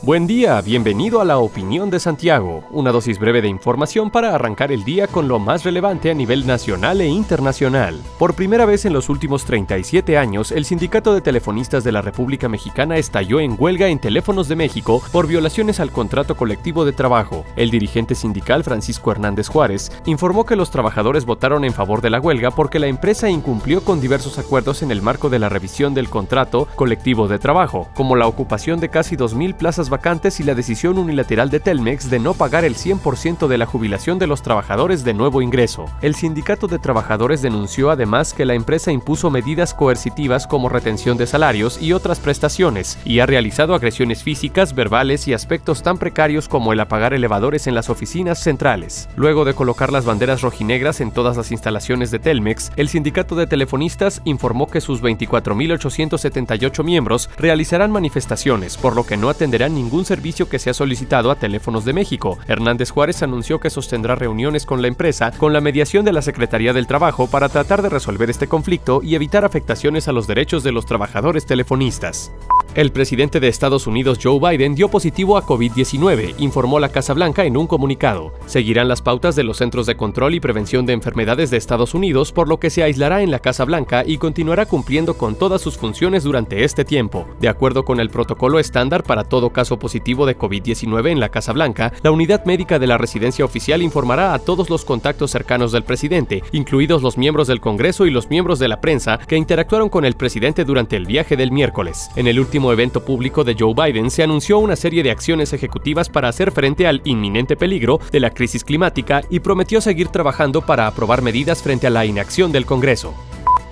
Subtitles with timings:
[0.00, 4.70] Buen día, bienvenido a la Opinión de Santiago, una dosis breve de información para arrancar
[4.70, 8.00] el día con lo más relevante a nivel nacional e internacional.
[8.16, 12.48] Por primera vez en los últimos 37 años, el Sindicato de Telefonistas de la República
[12.48, 17.44] Mexicana estalló en huelga en teléfonos de México por violaciones al contrato colectivo de trabajo.
[17.56, 22.20] El dirigente sindical Francisco Hernández Juárez informó que los trabajadores votaron en favor de la
[22.20, 26.08] huelga porque la empresa incumplió con diversos acuerdos en el marco de la revisión del
[26.08, 29.97] contrato colectivo de trabajo, como la ocupación de casi 2.000 plazas vacantes
[30.38, 34.26] y la decisión unilateral de Telmex de no pagar el 100% de la jubilación de
[34.26, 35.86] los trabajadores de nuevo ingreso.
[36.02, 41.26] El sindicato de trabajadores denunció además que la empresa impuso medidas coercitivas como retención de
[41.26, 46.72] salarios y otras prestaciones, y ha realizado agresiones físicas, verbales y aspectos tan precarios como
[46.72, 49.08] el apagar elevadores en las oficinas centrales.
[49.16, 53.46] Luego de colocar las banderas rojinegras en todas las instalaciones de Telmex, el sindicato de
[53.46, 60.48] telefonistas informó que sus 24.878 miembros realizarán manifestaciones, por lo que no atenderán ningún servicio
[60.48, 62.38] que sea solicitado a Teléfonos de México.
[62.48, 66.72] Hernández Juárez anunció que sostendrá reuniones con la empresa con la mediación de la Secretaría
[66.72, 70.72] del Trabajo para tratar de resolver este conflicto y evitar afectaciones a los derechos de
[70.72, 72.32] los trabajadores telefonistas.
[72.78, 77.44] El presidente de Estados Unidos Joe Biden dio positivo a COVID-19, informó la Casa Blanca
[77.44, 78.32] en un comunicado.
[78.46, 82.30] Seguirán las pautas de los Centros de Control y Prevención de Enfermedades de Estados Unidos,
[82.30, 85.76] por lo que se aislará en la Casa Blanca y continuará cumpliendo con todas sus
[85.76, 87.26] funciones durante este tiempo.
[87.40, 91.52] De acuerdo con el protocolo estándar para todo caso positivo de COVID-19 en la Casa
[91.52, 95.82] Blanca, la unidad médica de la residencia oficial informará a todos los contactos cercanos del
[95.82, 100.04] presidente, incluidos los miembros del Congreso y los miembros de la prensa que interactuaron con
[100.04, 102.08] el presidente durante el viaje del miércoles.
[102.14, 106.08] En el último evento público de Joe Biden se anunció una serie de acciones ejecutivas
[106.08, 110.86] para hacer frente al inminente peligro de la crisis climática y prometió seguir trabajando para
[110.86, 113.14] aprobar medidas frente a la inacción del Congreso.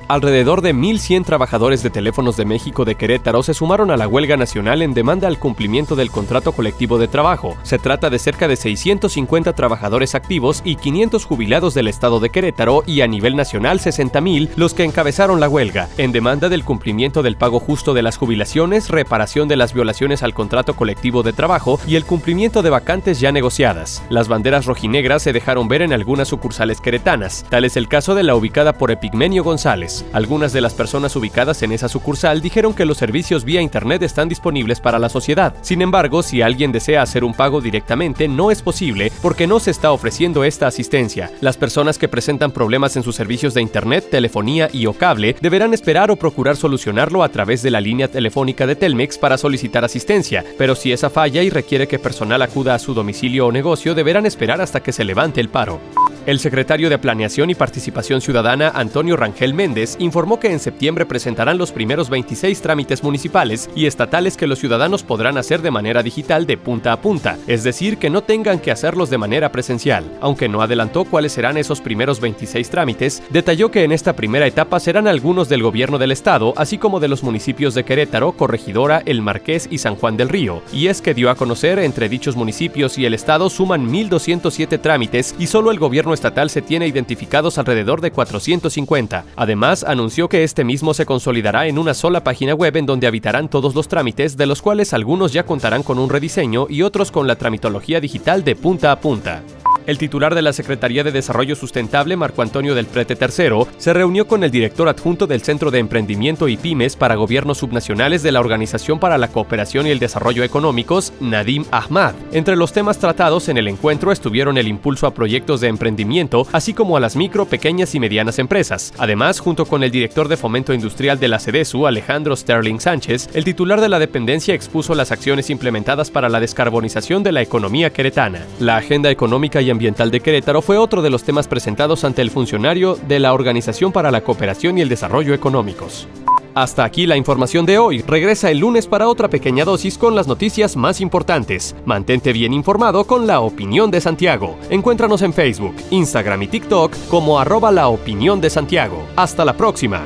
[0.09, 4.37] Alrededor de 1.100 trabajadores de Teléfonos de México de Querétaro se sumaron a la huelga
[4.37, 7.57] nacional en demanda al cumplimiento del contrato colectivo de trabajo.
[7.65, 12.85] Se trata de cerca de 650 trabajadores activos y 500 jubilados del estado de Querétaro
[12.87, 17.37] y a nivel nacional 60.000 los que encabezaron la huelga, en demanda del cumplimiento del
[17.37, 21.97] pago justo de las jubilaciones, reparación de las violaciones al contrato colectivo de trabajo y
[21.97, 24.05] el cumplimiento de vacantes ya negociadas.
[24.09, 28.23] Las banderas rojinegras se dejaron ver en algunas sucursales queretanas, tal es el caso de
[28.23, 29.96] la ubicada por Epigmenio González.
[30.13, 34.29] Algunas de las personas ubicadas en esa sucursal dijeron que los servicios vía Internet están
[34.29, 35.55] disponibles para la sociedad.
[35.63, 39.71] Sin embargo, si alguien desea hacer un pago directamente, no es posible porque no se
[39.71, 41.31] está ofreciendo esta asistencia.
[41.41, 45.75] Las personas que presentan problemas en sus servicios de Internet, telefonía y o cable deberán
[45.75, 50.45] esperar o procurar solucionarlo a través de la línea telefónica de Telmex para solicitar asistencia,
[50.59, 54.27] pero si esa falla y requiere que personal acuda a su domicilio o negocio, deberán
[54.27, 55.81] esperar hasta que se levante el paro.
[56.27, 61.57] El secretario de Planeación y Participación Ciudadana, Antonio Rangel Méndez, informó que en septiembre presentarán
[61.57, 66.45] los primeros 26 trámites municipales y estatales que los ciudadanos podrán hacer de manera digital
[66.45, 70.19] de punta a punta, es decir, que no tengan que hacerlos de manera presencial.
[70.21, 74.81] Aunque no adelantó cuáles serán esos primeros 26 trámites, detalló que en esta primera etapa
[74.81, 79.23] serán algunos del gobierno del estado, así como de los municipios de Querétaro, Corregidora, El
[79.23, 80.61] Marqués y San Juan del Río.
[80.73, 85.33] Y es que dio a conocer entre dichos municipios y el estado suman 1.207 trámites
[85.39, 89.25] y solo el gobierno estatal se tiene identificados alrededor de 450.
[89.37, 93.49] Además, anunció que este mismo se consolidará en una sola página web en donde habitarán
[93.49, 97.29] todos los trámites, de los cuales algunos ya contarán con un rediseño y otros con
[97.29, 99.43] la tramitología digital de punta a punta.
[99.87, 104.27] El titular de la Secretaría de Desarrollo Sustentable, Marco Antonio del Prete III, se reunió
[104.27, 108.41] con el director adjunto del Centro de Emprendimiento y Pymes para Gobiernos Subnacionales de la
[108.41, 112.15] Organización para la Cooperación y el Desarrollo Económicos, Nadim Ahmad.
[112.33, 116.75] Entre los temas tratados en el encuentro estuvieron el impulso a proyectos de emprendimiento, así
[116.75, 118.93] como a las micro, pequeñas y medianas empresas.
[118.99, 123.45] Además, junto con el director de Fomento Industrial de la CEDESU, Alejandro Sterling Sánchez, el
[123.45, 128.45] titular de la dependencia expuso las acciones implementadas para la descarbonización de la economía queretana.
[128.59, 132.31] La agenda económica y ambiental de Querétaro fue otro de los temas presentados ante el
[132.31, 136.09] funcionario de la Organización para la Cooperación y el Desarrollo Económicos.
[136.55, 138.01] Hasta aquí la información de hoy.
[138.01, 141.77] Regresa el lunes para otra pequeña dosis con las noticias más importantes.
[141.85, 144.59] Mantente bien informado con la opinión de Santiago.
[144.71, 149.07] Encuéntranos en Facebook, Instagram y TikTok como arroba la opinión de Santiago.
[149.17, 150.03] Hasta la próxima.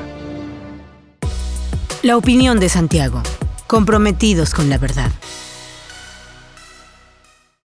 [2.03, 3.23] La opinión de Santiago.
[3.67, 5.11] Comprometidos con la verdad.